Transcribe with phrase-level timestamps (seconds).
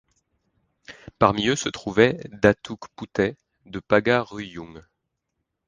[1.19, 3.35] Parmi eux se trouvait Datuk Puteh
[3.67, 4.83] de Pagar Ruyung.